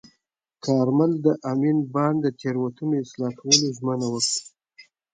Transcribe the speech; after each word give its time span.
کارمل 0.65 1.11
د 1.25 1.27
امین 1.51 1.77
بانډ 1.93 2.17
د 2.23 2.27
تېروتنو 2.39 2.93
اصلاح 3.03 3.33
کولو 3.39 3.67
ژمنه 3.77 4.07
وکړه. 4.13 4.41